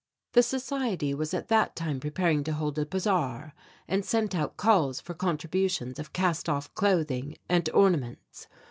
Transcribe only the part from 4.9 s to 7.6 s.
for contributions of cast off clothing